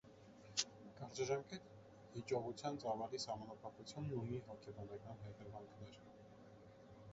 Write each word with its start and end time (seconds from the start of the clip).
Կարճաժամկետ 0.99 1.67
հիճողության 2.15 2.79
ծավալի 2.85 3.21
սահմանափակությունն 3.27 4.17
ունի 4.23 4.41
հոգեբանական 4.49 5.23
հետևանքներ։ 5.29 5.97